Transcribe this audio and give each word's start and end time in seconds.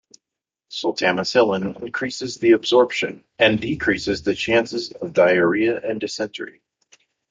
Sultamicillin 0.71 1.79
increases 1.79 2.37
the 2.37 2.53
absorption 2.53 3.23
and 3.37 3.61
decreases 3.61 4.23
the 4.23 4.33
chances 4.33 4.91
of 4.93 5.13
diarrhea 5.13 5.79
and 5.79 5.99
dysentery. 6.01 6.63